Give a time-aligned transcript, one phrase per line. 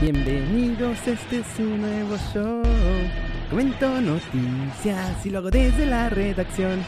[0.00, 2.62] Bienvenidos, este es un nuevo show.
[3.50, 6.82] Comento noticias y lo hago desde la redacción.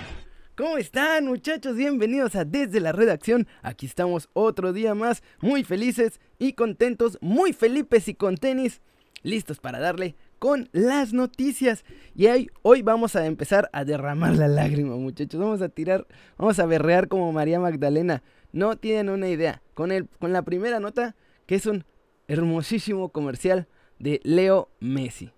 [0.57, 1.77] ¿Cómo están muchachos?
[1.77, 3.47] Bienvenidos a Desde la Redacción.
[3.61, 8.81] Aquí estamos otro día más, muy felices y contentos, muy felipes y con tenis,
[9.23, 11.85] listos para darle con las noticias.
[12.15, 15.39] Y hoy, hoy vamos a empezar a derramar la lágrima muchachos.
[15.39, 16.07] Vamos a tirar,
[16.39, 18.23] vamos a berrear como María Magdalena.
[18.53, 19.61] No tienen una idea.
[19.75, 21.85] Con, el, con la primera nota, que es un
[22.33, 23.69] hermosísimo comercial
[23.99, 25.31] de Leo Messi.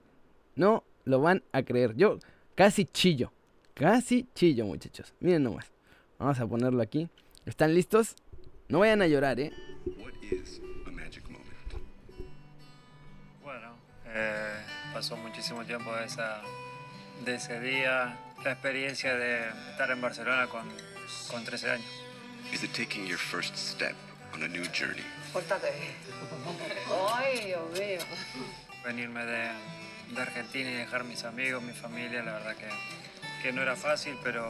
[0.55, 1.97] No lo van a creer.
[1.97, 2.19] Yo
[2.55, 3.33] casi chillo.
[3.75, 5.13] Casi chillo, muchachos.
[5.19, 5.73] Miren nomás.
[6.19, 7.09] Vamos a ponerlo aquí.
[7.47, 8.15] ¿Están listos?
[8.69, 9.53] No vayan a llorar, ¿eh?
[13.43, 13.75] Bueno,
[14.07, 16.43] eh, pasó muchísimo tiempo de, esa,
[17.25, 20.63] de ese día, la experiencia de estar en Barcelona con,
[21.29, 21.87] con 13 años.
[22.53, 23.97] Is it taking your first step
[24.33, 25.03] on a new journey?
[25.35, 25.73] Pórtate.
[27.13, 27.99] Ay, Dios mío.
[28.85, 29.51] Venirme de,
[30.15, 32.69] de Argentina y dejar mis amigos, mi familia, la verdad que,
[33.43, 34.47] que no era fácil, pero,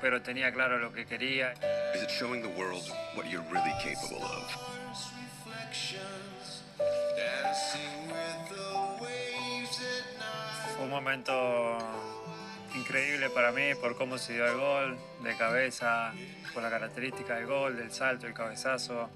[0.00, 1.52] pero tenía claro lo que quería.
[1.94, 2.82] Is it showing the world
[3.14, 4.52] what you're really capable of?
[10.74, 11.78] Fue un momento
[12.74, 16.12] increíble para mí por cómo se dio el gol, de cabeza,
[16.52, 19.08] por la característica del gol, del salto, el cabezazo.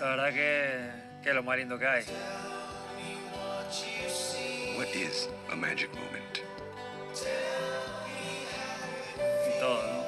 [0.00, 0.90] La verdad que,
[1.22, 2.04] que es lo más lindo que hay.
[4.76, 6.38] What is a magic moment?
[9.46, 10.00] Y todo, ¿no?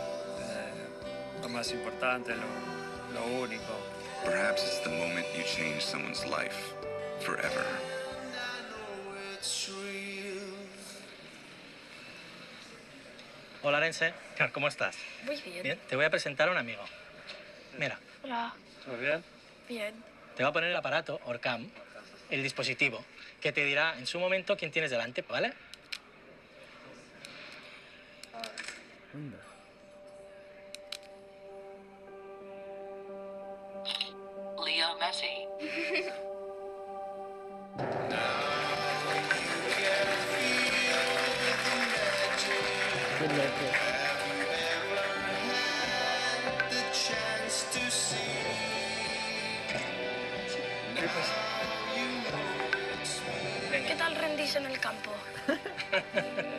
[0.45, 2.47] Eh, lo más importante, lo,
[3.15, 3.65] lo único.
[4.25, 6.75] Perhaps it's the moment you change someone's life
[7.21, 7.65] forever.
[13.63, 14.15] Hola, Arense.
[14.53, 14.97] ¿Cómo estás?
[15.25, 15.63] Muy bien.
[15.63, 16.83] Bien, te voy a presentar a un amigo.
[17.79, 18.55] Mira, Hola.
[18.87, 19.23] ¿Todo bien?
[19.71, 19.95] Bien.
[20.35, 21.71] te voy a poner el aparato, Orcam,
[22.29, 23.05] el dispositivo,
[23.41, 25.53] que te dirá en su momento quién tienes delante, ¿vale?
[34.65, 35.47] Leo Messi.
[43.21, 43.90] Loco.
[54.57, 55.11] En el campo?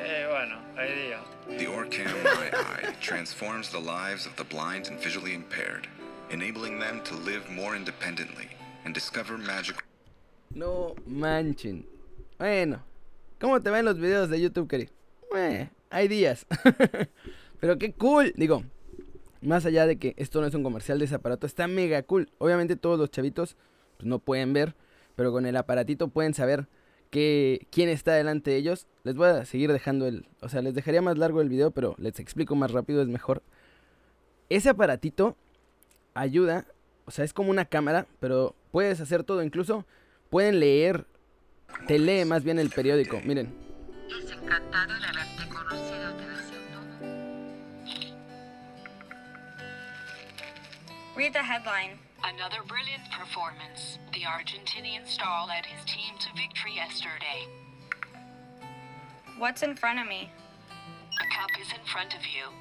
[0.04, 1.20] Eh, bueno, hay día.
[1.58, 5.88] The Orcam My Eye transforms the lives of the blind and visually impaired,
[6.30, 8.50] enabling them to live more independently
[8.84, 9.78] and discover magic.
[10.54, 11.86] No manchen.
[12.38, 12.82] Bueno,
[13.40, 14.90] ¿cómo te ven los videos de YouTube, Keri?
[15.36, 16.46] Eh, hay días.
[17.62, 18.34] Pero qué cool.
[18.36, 18.64] Digo,
[19.42, 22.30] más allá de que esto no es un comercial de ese aparato, está mega cool.
[22.38, 23.56] Obviamente todos los chavitos
[23.98, 24.76] pues, no pueden ver,
[25.16, 26.68] pero con el aparatito pueden saber
[27.12, 28.88] que quién está delante de ellos.
[29.04, 31.94] Les voy a seguir dejando el, o sea, les dejaría más largo el video, pero
[32.00, 33.44] les explico más rápido, es mejor.
[34.50, 35.38] Ese aparatito
[36.16, 36.66] ayuda,
[37.06, 39.86] o sea, es como una cámara, pero puedes hacer todo, incluso
[40.30, 41.06] pueden leer,
[41.88, 43.54] te lee más bien el periódico, miren.
[44.10, 46.02] Es encantado haberte conocido.
[51.16, 52.11] Read the headline.
[52.24, 53.98] Another brilliant performance.
[54.14, 57.48] The Argentinian star led his team to victory yesterday.
[59.38, 60.30] What's in front of me?
[61.20, 62.52] A cup is in front of you.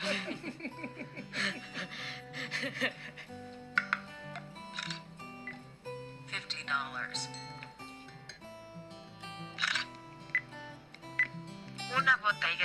[0.00, 0.62] Fifty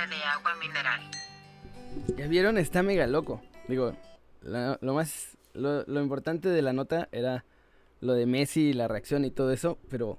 [0.04, 1.00] de agua mineral.
[2.16, 2.58] ¿Ya vieron?
[2.58, 3.40] Está mega loco.
[3.66, 3.96] Digo,
[4.42, 7.46] lo más, lo, importante de la nota era
[8.00, 10.18] lo de Messi y la reacción y todo eso, pero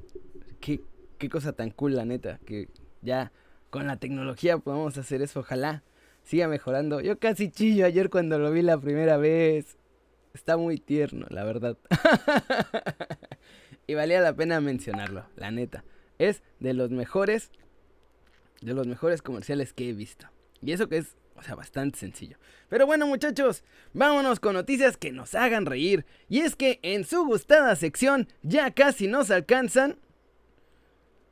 [0.59, 0.81] qué,
[1.19, 2.69] qué cosa tan cool, la neta, que
[3.01, 3.31] ya
[3.69, 5.83] con la tecnología podemos hacer eso, ojalá
[6.23, 6.99] siga mejorando.
[6.99, 9.77] Yo casi chillo ayer cuando lo vi la primera vez.
[10.33, 11.77] Está muy tierno, la verdad.
[13.87, 15.83] y valía la pena mencionarlo, la neta.
[16.19, 17.51] Es de los mejores,
[18.61, 20.27] de los mejores comerciales que he visto.
[20.61, 22.37] Y eso que es, o sea, bastante sencillo.
[22.69, 23.63] Pero bueno, muchachos,
[23.93, 26.05] vámonos con noticias que nos hagan reír.
[26.29, 29.97] Y es que en su gustada sección ya casi nos alcanzan.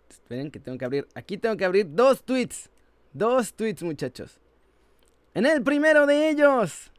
[0.10, 1.08] Esperen que tengo que abrir.
[1.16, 2.70] Aquí tengo que abrir dos tweets.
[3.14, 4.40] Dos tweets, muchachos.
[5.34, 6.92] En el primero de ellos.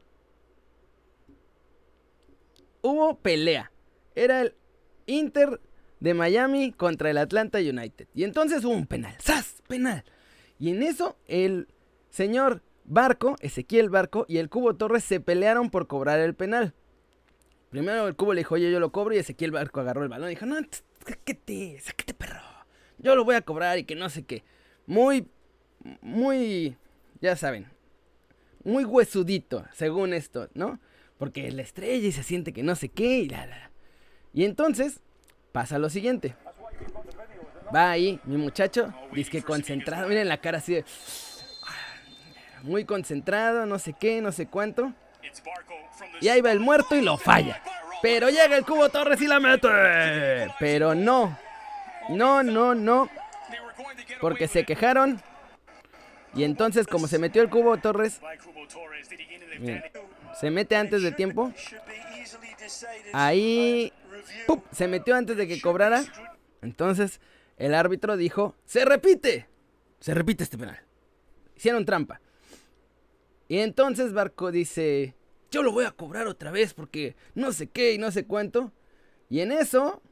[2.82, 3.72] Hubo pelea.
[4.14, 4.54] Era el
[5.06, 5.60] Inter
[6.00, 8.08] de Miami contra el Atlanta United.
[8.14, 9.14] Y entonces hubo un penal.
[9.18, 9.62] ¡Sas!
[9.66, 10.04] Penal.
[10.58, 11.68] Y en eso el
[12.10, 16.74] señor Barco, Ezequiel Barco y el Cubo Torres se pelearon por cobrar el penal.
[17.70, 20.28] Primero el Cubo le dijo, oye, yo lo cobro y Ezequiel Barco agarró el balón
[20.28, 20.56] y dijo, no,
[21.04, 22.40] sáquete, sáquete perro.
[22.98, 24.44] Yo lo voy a cobrar y que no sé qué.
[24.86, 25.28] Muy,
[26.00, 26.76] muy,
[27.20, 27.66] ya saben,
[28.64, 30.80] muy huesudito, según esto, ¿no?
[31.18, 33.58] Porque es la estrella y se siente que no sé qué y la, la.
[33.58, 33.70] la.
[34.32, 35.00] Y entonces
[35.52, 36.36] pasa lo siguiente.
[37.74, 40.84] Va ahí, mi muchacho, dice que concentrado, miren la cara así de...
[42.62, 44.92] Muy concentrado, no sé qué, no sé cuánto.
[46.20, 47.62] Y ahí va el muerto y lo falla.
[48.02, 49.68] Pero llega el Cubo Torres y la mete.
[50.58, 51.38] Pero no.
[52.08, 53.08] No, no, no.
[54.20, 55.20] Porque se quejaron.
[56.34, 58.20] Y entonces, como se metió el Cubo Torres,
[60.38, 61.52] se mete antes de tiempo.
[63.12, 63.92] Ahí
[64.72, 66.02] se metió antes de que cobrara.
[66.62, 67.20] Entonces,
[67.56, 69.48] el árbitro dijo: ¡Se repite!
[70.00, 70.80] Se repite este penal.
[71.56, 72.20] Hicieron trampa.
[73.48, 75.14] Y entonces Barco dice:
[75.50, 78.72] Yo lo voy a cobrar otra vez porque no sé qué y no sé cuánto.
[79.28, 80.02] Y en eso.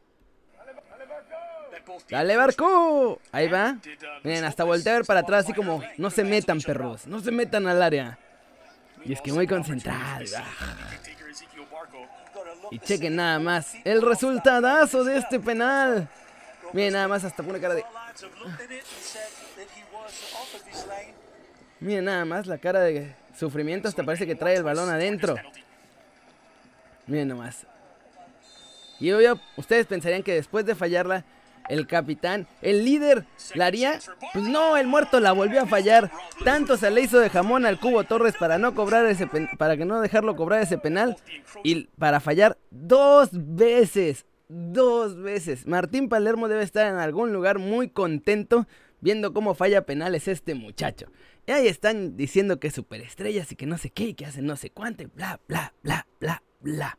[2.09, 3.21] ¡Dale, Barco!
[3.31, 3.79] Ahí va.
[4.23, 7.07] Miren, hasta volteé a ver para atrás, así como: No se metan, perros.
[7.07, 8.19] No se metan al área.
[9.05, 10.25] Y es que muy concentrado.
[12.71, 16.09] Y chequen nada más el resultadazo de este penal.
[16.75, 17.85] Miren nada más, hasta pone cara de.
[21.79, 25.37] Miren nada más la cara de sufrimiento, hasta parece que trae el balón adentro.
[27.07, 27.65] Miren nomás.
[28.99, 31.25] Y obvio, ustedes pensarían que después de fallarla,
[31.69, 33.25] el capitán, el líder,
[33.55, 34.01] la haría.
[34.33, 36.11] Pues no, el muerto la volvió a fallar.
[36.45, 39.85] Tanto se le hizo de jamón al Cubo Torres para no cobrar ese para que
[39.85, 41.17] no dejarlo cobrar ese penal
[41.63, 44.27] y para fallar dos veces.
[44.57, 45.67] Dos veces.
[45.67, 48.69] Martín Palermo debe estar en algún lugar muy contento
[49.01, 51.07] viendo cómo falla penales este muchacho.
[51.45, 54.47] Y ahí están diciendo que es superestrellas y que no sé qué, y que hacen
[54.47, 56.99] no sé cuánto, y bla, bla, bla, bla, bla.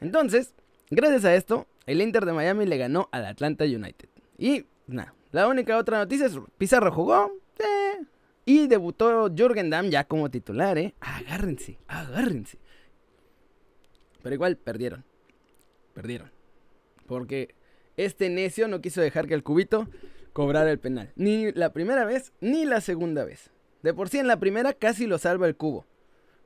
[0.00, 0.54] Entonces,
[0.90, 4.08] gracias a esto, el Inter de Miami le ganó al Atlanta United.
[4.38, 8.00] Y nada, la única otra noticia es Pizarro jugó eh,
[8.44, 10.94] y debutó Jürgen Damm ya como titular, ¿eh?
[11.00, 12.58] Agárrense, agárrense.
[14.22, 15.04] Pero igual perdieron.
[15.94, 16.30] Perdieron.
[17.06, 17.54] Porque
[17.96, 19.88] este necio no quiso dejar que el cubito
[20.32, 21.12] cobrara el penal.
[21.16, 23.50] Ni la primera vez, ni la segunda vez.
[23.82, 25.86] De por sí en la primera casi lo salva el cubo.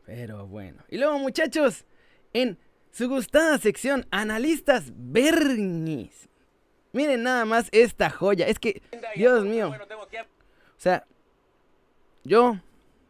[0.05, 0.83] Pero bueno.
[0.89, 1.85] Y luego muchachos,
[2.33, 2.59] en
[2.91, 6.29] su gustada sección, analistas Bernis.
[6.93, 8.47] Miren nada más esta joya.
[8.47, 8.81] Es que,
[9.17, 9.71] Dios mío.
[9.71, 11.07] O sea,
[12.25, 12.59] yo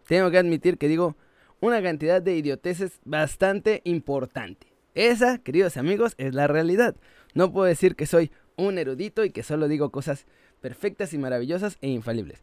[0.06, 1.16] tengo que admitir que digo
[1.60, 4.66] una cantidad de idioteces bastante importante.
[4.96, 6.96] Esa, queridos amigos, es la realidad.
[7.34, 10.24] No puedo decir que soy un erudito y que solo digo cosas
[10.62, 12.42] perfectas y maravillosas e infalibles.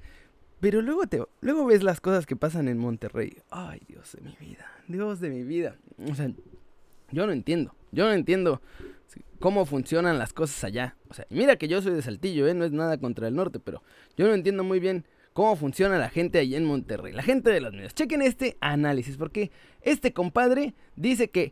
[0.59, 3.37] Pero luego te luego ves las cosas que pasan en Monterrey.
[3.49, 4.67] Ay, Dios de mi vida.
[4.87, 5.77] Dios de mi vida.
[6.07, 6.31] O sea,
[7.11, 7.75] yo no entiendo.
[7.91, 8.61] Yo no entiendo
[9.39, 10.95] cómo funcionan las cosas allá.
[11.09, 12.53] O sea, mira que yo soy de Saltillo, ¿eh?
[12.53, 13.81] No es nada contra el norte, pero
[14.15, 17.13] yo no entiendo muy bien cómo funciona la gente allá en Monterrey.
[17.13, 17.95] La gente de los medios.
[17.95, 19.49] Chequen este análisis, porque
[19.81, 21.51] este compadre dice que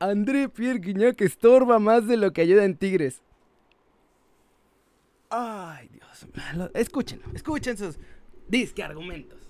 [0.00, 3.22] André Pierre Guignac estorba más de lo que ayuda en Tigres.
[5.30, 6.26] Ay, Dios.
[6.74, 7.98] Escuchen, escuchen sus
[8.48, 9.47] disque argumentos.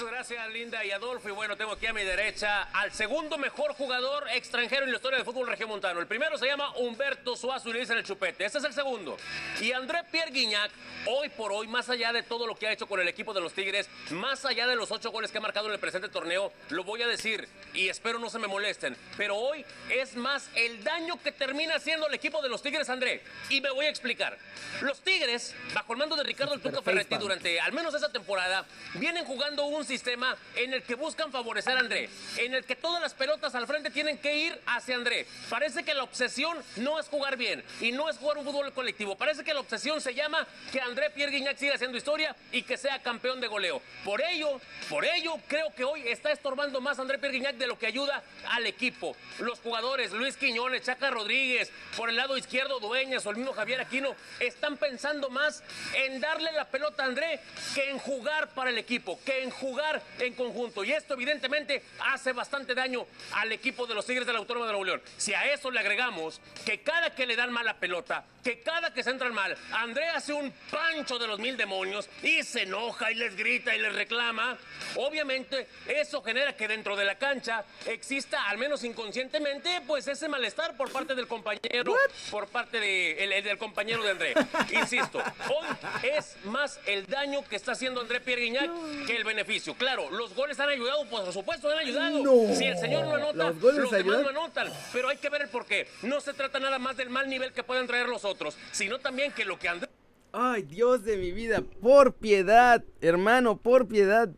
[0.00, 1.28] Muchas gracias, Linda y Adolfo.
[1.28, 5.18] Y bueno, tengo aquí a mi derecha al segundo mejor jugador extranjero en la historia
[5.18, 6.00] del fútbol regiomontano.
[6.00, 8.46] El primero se llama Humberto Suazo y le dicen el chupete.
[8.46, 9.18] Este es el segundo.
[9.60, 10.70] Y André Pierre Guignac,
[11.04, 13.42] hoy por hoy, más allá de todo lo que ha hecho con el equipo de
[13.42, 16.50] los Tigres, más allá de los ocho goles que ha marcado en el presente torneo,
[16.70, 18.96] lo voy a decir y espero no se me molesten.
[19.18, 23.22] Pero hoy es más el daño que termina haciendo el equipo de los Tigres, André.
[23.50, 24.38] Y me voy a explicar.
[24.80, 28.64] Los Tigres, bajo el mando de Ricardo el Tuca Ferretti, durante al menos esa temporada,
[28.94, 33.02] vienen jugando un sistema en el que buscan favorecer a André, en el que todas
[33.02, 35.26] las pelotas al frente tienen que ir hacia André.
[35.48, 39.16] Parece que la obsesión no es jugar bien y no es jugar un fútbol colectivo.
[39.16, 42.76] Parece que la obsesión se llama que André Pierre Guignac siga haciendo historia y que
[42.76, 43.82] sea campeón de goleo.
[44.04, 47.76] Por ello, por ello creo que hoy está estorbando más André Pierre Guignac de lo
[47.76, 49.16] que ayuda al equipo.
[49.40, 53.80] Los jugadores, Luis Quiñones, Chaca Rodríguez, por el lado izquierdo Dueñas o el mismo Javier
[53.80, 57.40] Aquino, están pensando más en darle la pelota a André
[57.74, 59.69] que en jugar para el equipo, que en jugar
[60.18, 60.84] en conjunto.
[60.84, 64.72] Y esto evidentemente hace bastante daño al equipo de los Tigres de la Autónoma de
[64.72, 65.02] Nuevo León.
[65.16, 69.02] Si a eso le agregamos que cada que le dan mala pelota, que cada que
[69.02, 73.14] se entran mal, André hace un pancho de los mil demonios y se enoja y
[73.14, 74.56] les grita y les reclama,
[74.96, 80.76] Obviamente, eso genera que dentro de la cancha exista, al menos inconscientemente, pues ese malestar
[80.76, 81.94] por parte del compañero,
[82.30, 84.34] por parte de, el- el del compañero de André.
[84.72, 85.66] Insisto, hoy
[86.02, 89.59] es más el daño que está haciendo André Pierre Guignac que el beneficio.
[89.78, 92.22] Claro, los goles han ayudado, pues, por supuesto han ayudado.
[92.22, 92.54] No.
[92.54, 94.68] Si el señor lo anota, Los goles los demás lo anotan.
[94.92, 95.86] Pero hay que ver el porqué.
[96.02, 99.32] No se trata nada más del mal nivel que puedan traer los otros, sino también
[99.32, 99.88] que lo que André
[100.32, 104.28] Ay, Dios de mi vida, por piedad, hermano, por piedad.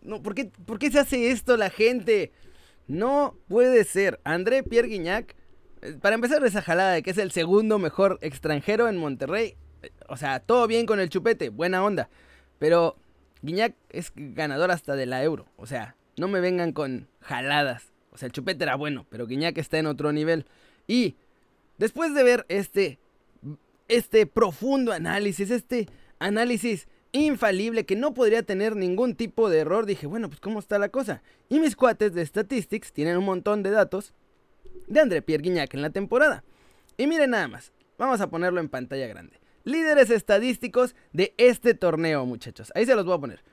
[0.00, 2.32] No, ¿por qué, por qué se hace esto la gente?
[2.86, 4.20] No puede ser.
[4.24, 5.36] André Pierre Guignac,
[5.82, 9.56] eh, para empezar esa jalada de que es el segundo mejor extranjero en Monterrey.
[9.82, 12.08] eh, O sea, todo bien con el chupete, buena onda.
[12.58, 12.96] Pero
[13.42, 15.46] Guignac es ganador hasta de la euro.
[15.56, 17.92] O sea, no me vengan con jaladas.
[18.10, 20.46] O sea, el chupete era bueno, pero Guignac está en otro nivel.
[20.86, 21.16] Y
[21.78, 22.98] después de ver este
[23.88, 30.06] este profundo análisis, este análisis infalible que no podría tener ningún tipo de error, dije,
[30.06, 31.22] bueno, pues cómo está la cosa.
[31.48, 34.12] Y mis cuates de Statistics tienen un montón de datos
[34.86, 36.44] de André Pierre Guignac en la temporada.
[36.96, 39.40] Y miren nada más, vamos a ponerlo en pantalla grande.
[39.68, 42.72] Líderes estadísticos de este torneo, muchachos.
[42.74, 43.44] Ahí se los voy a poner.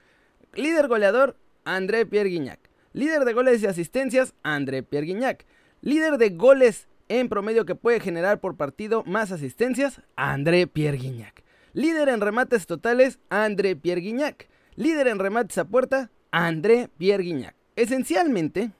[0.53, 2.69] Líder goleador, André Pierre Guignac.
[2.93, 5.45] Líder de goles y asistencias, André Pierre Guignac.
[5.81, 11.43] Líder de goles en promedio que puede generar por partido más asistencias, André Pierre Guignac.
[11.73, 14.47] Líder en remates totales, André Pierre Guignac.
[14.77, 17.55] Líder en remates a puerta, André Pierre Guignac.
[17.75, 18.71] Esencialmente,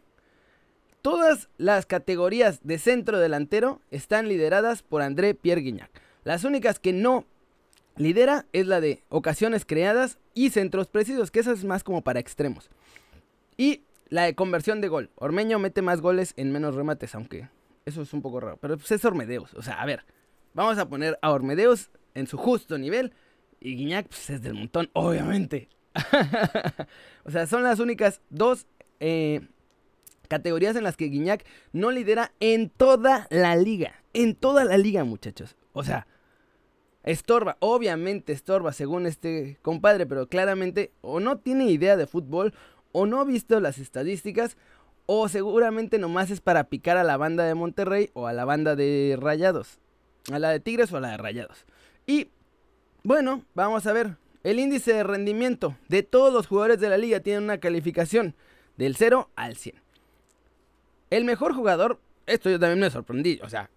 [1.02, 6.05] todas las categorías de centro delantero están lideradas por André Pierre Guignac.
[6.26, 7.24] Las únicas que no
[7.98, 12.20] lidera es la de ocasiones creadas y centros precisos, que esa es más como para
[12.20, 12.70] extremos.
[13.58, 15.12] Y la de conversión de gol.
[15.16, 17.48] Ormeño mete más goles en menos remates, aunque
[17.86, 18.58] eso es un poco raro.
[18.60, 19.54] Pero pues es Ormedeus.
[19.54, 20.04] O sea, a ver,
[20.56, 23.14] vamos a poner a Ormedeus en su justo nivel.
[23.60, 25.70] Y Guiñac pues, es del montón, obviamente.
[27.24, 28.66] o sea, son las únicas dos
[29.00, 29.42] eh,
[30.28, 33.94] categorías en las que Guiñac no lidera en toda la liga.
[34.14, 35.56] En toda la liga, muchachos.
[35.72, 36.08] O sea,
[37.06, 42.54] estorba, obviamente estorba según este compadre, pero claramente o no tiene idea de fútbol
[42.92, 44.58] o no ha visto las estadísticas
[45.06, 48.76] o seguramente nomás es para picar a la banda de Monterrey o a la banda
[48.76, 49.80] de Rayados.
[50.32, 51.66] A la de Tigres o a la de Rayados.
[52.08, 52.30] Y
[53.04, 54.18] bueno, vamos a ver.
[54.44, 58.36] El índice de rendimiento de todos los jugadores de la liga tiene una calificación
[58.78, 59.76] del 0 al 100.
[61.10, 63.70] El mejor jugador, esto yo también me sorprendí, o sea,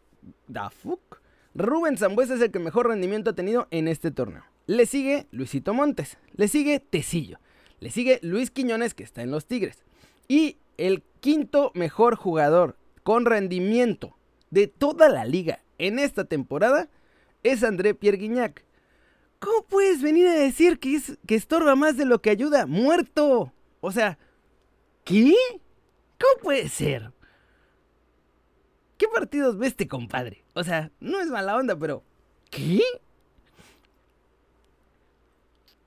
[0.47, 1.21] da fuck.
[1.59, 4.45] Rubén Zambuesa es el que mejor rendimiento ha tenido en este torneo.
[4.67, 7.41] Le sigue Luisito Montes, le sigue Tecillo,
[7.81, 9.83] le sigue Luis Quiñones que está en los Tigres.
[10.29, 14.17] Y el quinto mejor jugador con rendimiento
[14.51, 16.89] de toda la liga en esta temporada
[17.43, 18.65] es André Pierre Guignac.
[19.41, 22.67] ¿Cómo puedes venir a decir que, es, que estorba más de lo que ayuda?
[22.67, 23.53] ¡Muerto!
[23.81, 24.17] O sea,
[25.03, 25.35] ¿qué?
[26.21, 27.13] ¿Cómo puede ser?
[29.19, 30.45] ¿Qué partidos ve este compadre?
[30.55, 32.05] O sea, no es mala onda, pero...
[32.51, 32.81] ¿Qué?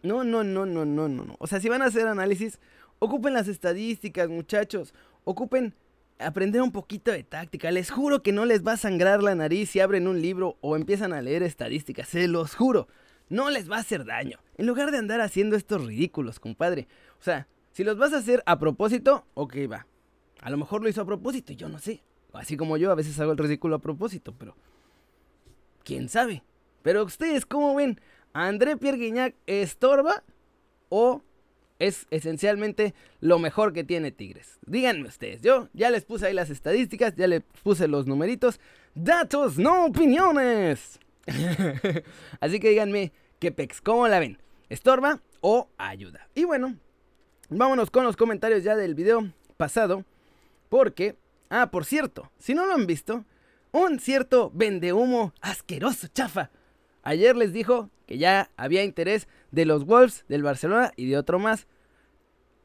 [0.04, 1.36] No, no, no, no, no, no, no.
[1.40, 2.60] O sea, si van a hacer análisis,
[3.00, 4.94] ocupen las estadísticas, muchachos.
[5.24, 5.74] Ocupen
[6.20, 7.72] aprender un poquito de táctica.
[7.72, 10.76] Les juro que no les va a sangrar la nariz si abren un libro o
[10.76, 12.10] empiezan a leer estadísticas.
[12.10, 12.90] Se los juro.
[13.30, 14.40] No les va a hacer daño.
[14.58, 16.90] En lugar de andar haciendo estos ridículos, compadre.
[17.18, 19.88] O sea, si los vas a hacer a propósito, ok, va.
[20.42, 22.04] A lo mejor lo hizo a propósito, yo no sé.
[22.34, 24.56] Así como yo a veces hago el ridículo a propósito, pero...
[25.84, 26.44] ¿Quién sabe?
[26.84, 28.00] Pero ustedes, ¿cómo ven?
[28.34, 30.24] ¿André Pierre estorba
[30.90, 31.22] o
[31.80, 34.60] es esencialmente lo mejor que tiene Tigres?
[34.66, 38.60] Díganme ustedes, yo ya les puse ahí las estadísticas, ya les puse los numeritos.
[38.96, 41.00] Datos, no opiniones.
[42.40, 43.82] Así que díganme, ¿qué pex?
[43.82, 44.38] ¿Cómo la ven?
[44.70, 46.30] ¿Estorba o ayuda?
[46.36, 46.78] Y bueno,
[47.50, 50.06] vámonos con los comentarios ya del video pasado.
[50.70, 51.16] Porque,
[51.52, 53.26] ah, por cierto, si no lo han visto,
[53.72, 56.50] un cierto vendehumo asqueroso, chafa.
[57.04, 61.40] Ayer les dijo que ya había interés de los Wolves, del Barcelona y de otro
[61.40, 61.68] más.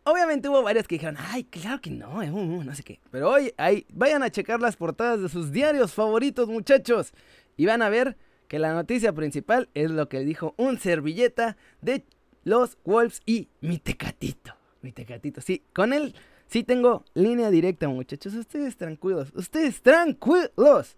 [0.04, 3.00] Obviamente hubo varias que dijeron, ay, claro que no, eh, uh, uh, no sé qué.
[3.10, 7.12] Pero hoy, ahí, vayan a checar las portadas de sus diarios favoritos, muchachos.
[7.56, 8.16] Y van a ver
[8.46, 12.04] que la noticia principal es lo que dijo un servilleta de
[12.44, 14.54] los Wolves y mi tecatito.
[14.82, 16.14] Mi tecatito, sí, con él
[16.48, 18.34] sí tengo línea directa, muchachos.
[18.34, 20.96] Ustedes tranquilos, ustedes tranquilos.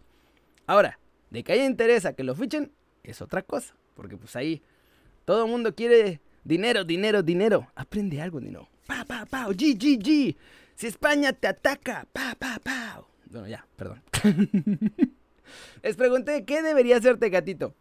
[0.67, 0.99] Ahora,
[1.31, 3.75] de que haya interés a que lo fichen, es otra cosa.
[3.95, 4.62] Porque pues ahí
[5.25, 7.69] todo el mundo quiere dinero, dinero, dinero.
[7.75, 8.69] Aprende algo, dinero.
[8.87, 10.37] Pa, pa, pa, G, G, G.
[10.75, 13.02] Si España te ataca, pa, pa, pa.
[13.26, 14.02] Bueno, ya, perdón.
[15.83, 17.75] Les pregunté qué debería hacer Tecatito.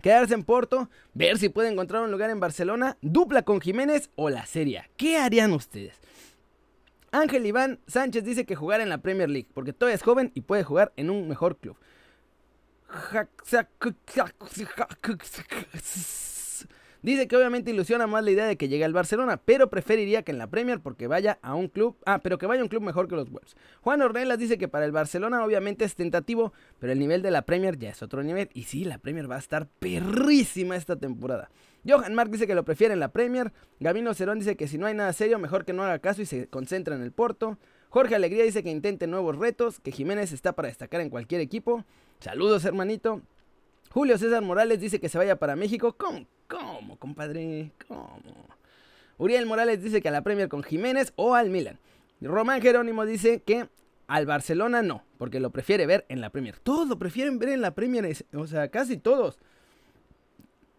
[0.00, 4.30] quedarse en Porto, ver si puede encontrar un lugar en Barcelona, dupla con Jiménez o
[4.30, 4.90] la Serie.
[4.96, 5.94] ¿Qué harían ustedes?
[7.12, 10.42] Ángel Iván Sánchez dice que jugar en la Premier League, porque todavía es joven y
[10.42, 11.76] puede jugar en un mejor club.
[17.02, 20.32] Dice que obviamente ilusiona más la idea de que llegue al Barcelona, pero preferiría que
[20.32, 22.82] en la Premier porque vaya a un club, ah, pero que vaya a un club
[22.82, 23.56] mejor que los Wolves.
[23.80, 27.42] Juan Ornelas dice que para el Barcelona obviamente es tentativo, pero el nivel de la
[27.42, 31.50] Premier ya es otro nivel y sí, la Premier va a estar perrísima esta temporada.
[31.88, 34.86] Johan Mark dice que lo prefiere en la Premier, Gabino Cerón dice que si no
[34.86, 37.58] hay nada serio, mejor que no haga caso y se concentra en el Porto.
[37.88, 41.84] Jorge Alegría dice que intente nuevos retos, que Jiménez está para destacar en cualquier equipo.
[42.20, 43.22] Saludos, hermanito.
[43.92, 45.96] Julio César Morales dice que se vaya para México.
[45.96, 46.26] ¿Cómo?
[46.46, 47.72] ¿Cómo, compadre?
[47.88, 48.20] ¿Cómo?
[49.18, 51.78] Uriel Morales dice que a la Premier con Jiménez o al Milan.
[52.20, 53.68] Román Jerónimo dice que
[54.06, 56.58] al Barcelona no, porque lo prefiere ver en la Premier.
[56.58, 59.38] Todos lo prefieren ver en la Premier, o sea, casi todos.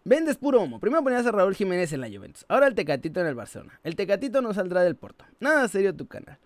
[0.04, 0.80] Vendes puro humo.
[0.80, 2.44] Primero ponías a Raúl Jiménez en la Juventus.
[2.48, 3.78] Ahora el Tecatito en el Barcelona.
[3.84, 5.24] El Tecatito no saldrá del Porto.
[5.38, 6.38] Nada serio tu canal.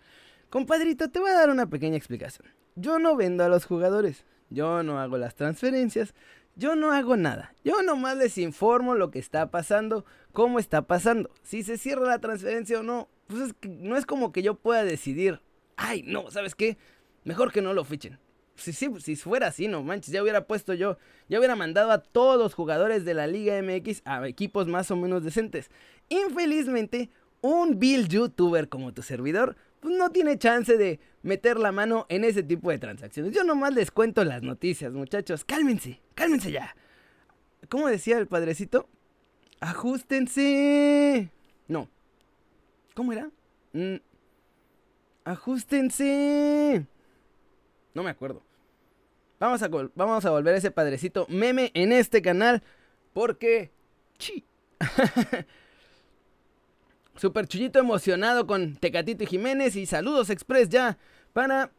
[0.51, 2.49] Compadrito, te voy a dar una pequeña explicación.
[2.75, 4.25] Yo no vendo a los jugadores.
[4.51, 6.15] Yo no hago las transferencias.
[6.57, 7.55] Yo no hago nada.
[7.65, 11.31] Yo nomás les informo lo que está pasando, cómo está pasando.
[11.43, 14.55] Si se cierra la transferencia o no, pues es que no es como que yo
[14.55, 15.43] pueda decidir.
[15.77, 16.79] Ay, no, ¿sabes qué?
[17.25, 18.19] Mejor que no lo fichen.
[18.55, 20.97] Si, si, si fuera así, no manches, ya hubiera puesto yo,
[21.29, 24.97] ya hubiera mandado a todos los jugadores de la Liga MX a equipos más o
[24.97, 25.71] menos decentes.
[26.09, 27.11] Infelizmente,
[27.43, 29.57] un Bill YouTuber como tu servidor
[29.87, 33.33] pues no tiene chance de meter la mano en ese tipo de transacciones.
[33.33, 35.45] Yo nomás les cuento las noticias, muchachos.
[35.45, 36.75] Cálmense, cálmense ya.
[37.69, 38.89] ¿Cómo decía el padrecito?
[39.61, 41.31] Ajustense.
[41.69, 41.89] No.
[42.95, 43.31] ¿Cómo era?
[43.75, 43.99] Mm.
[45.23, 46.85] Ajustense.
[47.95, 48.43] No me acuerdo.
[49.39, 52.65] Vamos a, vamos a volver a ese padrecito meme en este canal.
[53.13, 53.71] Porque...
[54.19, 54.45] Chi.
[57.17, 59.77] Super chullito emocionado con Tecatito y Jiménez.
[59.77, 60.99] Y saludos express ya
[61.33, 61.71] para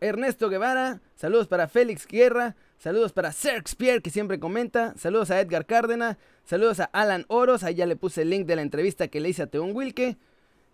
[0.00, 1.00] Ernesto Guevara.
[1.16, 2.56] Saludos para Félix Guerra.
[2.78, 4.94] Saludos para Serx Pierre que siempre comenta.
[4.96, 6.18] Saludos a Edgar Cárdena.
[6.44, 7.62] Saludos a Alan Oros.
[7.62, 10.16] Ahí ya le puse el link de la entrevista que le hice a Teón Wilke.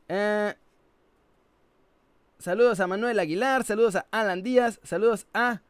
[0.08, 0.54] Eh,
[2.38, 3.64] saludos a Manuel Aguilar.
[3.64, 4.80] Saludos a Alan Díaz.
[4.82, 5.60] Saludos a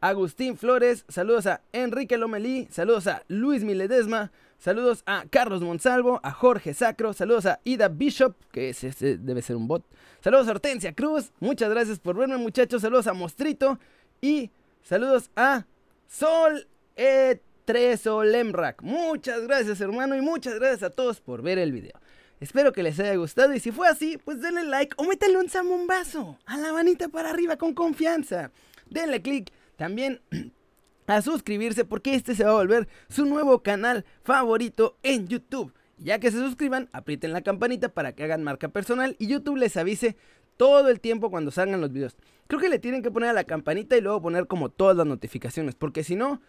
[0.00, 1.04] Agustín Flores.
[1.08, 2.68] Saludos a Enrique Lomelí.
[2.70, 4.30] Saludos a Luis Miledesma.
[4.62, 9.56] Saludos a Carlos Monsalvo, a Jorge Sacro, saludos a Ida Bishop, que ese, debe ser
[9.56, 9.84] un bot.
[10.20, 13.80] Saludos a Hortensia Cruz, muchas gracias por verme muchachos, saludos a Mostrito
[14.20, 14.52] y
[14.84, 15.66] saludos a
[16.06, 18.82] Sol E3 Lemrak.
[18.82, 22.00] Muchas gracias hermano y muchas gracias a todos por ver el video.
[22.38, 25.48] Espero que les haya gustado y si fue así, pues denle like o métanle un
[25.48, 28.52] samombazo a la manita para arriba con confianza.
[28.88, 30.20] Denle click también
[31.06, 35.72] a suscribirse porque este se va a volver su nuevo canal favorito en YouTube.
[35.98, 39.76] Ya que se suscriban, aprieten la campanita para que hagan marca personal y YouTube les
[39.76, 40.16] avise
[40.56, 42.16] todo el tiempo cuando salgan los videos.
[42.46, 45.06] Creo que le tienen que poner a la campanita y luego poner como todas las
[45.06, 46.40] notificaciones, porque si no,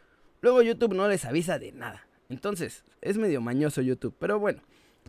[0.42, 2.08] luego YouTube no les avisa de nada.
[2.30, 4.62] Entonces, es medio mañoso YouTube, pero bueno,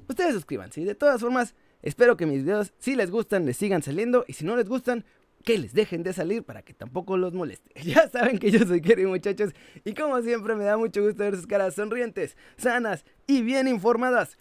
[0.08, 3.82] ustedes suscríbanse y de todas formas, espero que mis videos, si les gustan, les sigan
[3.82, 5.04] saliendo y si no les gustan,
[5.44, 7.70] que les dejen de salir para que tampoco los moleste.
[7.84, 9.52] Ya saben que yo soy Kerry muchachos
[9.84, 14.38] y como siempre me da mucho gusto ver sus caras sonrientes, sanas y bien informadas.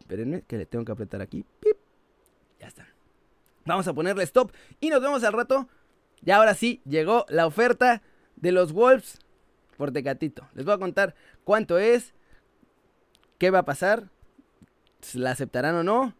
[0.00, 1.46] Espérenme que le tengo que apretar aquí.
[2.58, 2.86] Ya está.
[3.64, 5.68] Vamos a ponerle stop y nos vemos al rato.
[6.24, 8.02] Y ahora sí, llegó la oferta
[8.36, 9.20] de los Wolves
[9.76, 10.48] por Tecatito.
[10.54, 12.14] Les voy a contar cuánto es,
[13.38, 14.10] qué va a pasar,
[15.14, 16.14] la aceptarán o no,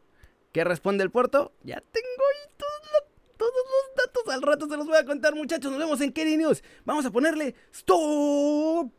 [0.58, 1.52] ¿Qué responde el puerto?
[1.62, 4.34] Ya tengo ahí todos, los datos.
[4.34, 5.70] Al rato se los voy a contar, muchachos.
[5.70, 6.64] Nos vemos en Kerry News.
[6.84, 8.92] Vamos a ponerle stop.